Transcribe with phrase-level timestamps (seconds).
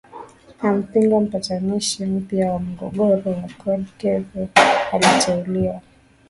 [0.61, 4.49] ampinga mpatanishi mpya wa mgogoro wa cote de voire
[4.91, 5.81] aliyeteuliwa